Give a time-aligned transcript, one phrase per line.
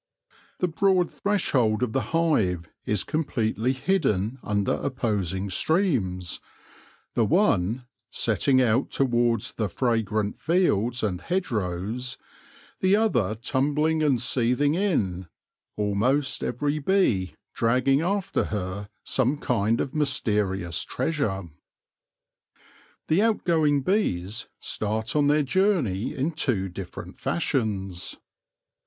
[0.57, 6.39] The broad threshold of the hive is completely hidden under opposing streams,
[7.13, 12.17] the one setting out towards the fragrant fields and hedgerows,
[12.79, 15.27] the other tumbling and seething in,
[15.77, 21.43] almost every bee dragging after her some kind of mysterious treasure.
[23.07, 28.17] The outgoing bees start on their journey in two different fashions.